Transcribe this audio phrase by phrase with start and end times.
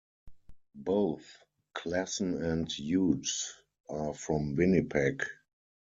[0.73, 1.45] Both
[1.75, 3.53] Klassen and Hughes
[3.87, 5.21] are from Winnipeg.